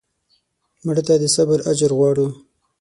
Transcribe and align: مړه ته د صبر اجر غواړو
مړه 0.85 1.01
ته 1.07 1.13
د 1.21 1.23
صبر 1.35 1.59
اجر 1.71 1.91
غواړو 1.97 2.27